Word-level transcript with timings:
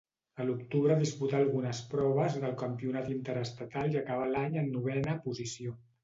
A 0.41 0.45
l'octubre 0.45 0.93
disputà 1.01 1.35
algunes 1.41 1.81
proves 1.91 2.37
del 2.45 2.55
campionat 2.61 3.11
interestatal 3.15 3.93
i 3.97 3.99
acabà 4.01 4.31
l'any 4.31 4.57
en 4.63 4.71
novena 4.79 5.15
posició. 5.27 5.75